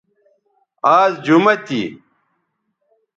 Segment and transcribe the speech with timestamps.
[0.97, 1.81] آز جمہ تھی